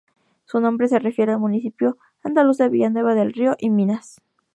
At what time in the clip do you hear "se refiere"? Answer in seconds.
0.87-1.31